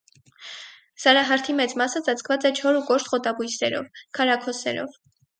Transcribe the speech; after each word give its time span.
Սարահարթի 1.01 1.53
մեծ 1.59 1.75
մասը 1.81 2.01
ծածկված 2.07 2.47
է 2.49 2.51
չոր 2.59 2.79
ու 2.79 2.81
կոշտ 2.87 3.11
խոտաբույսերով, 3.11 4.01
քարաքոսերով։ 4.21 4.97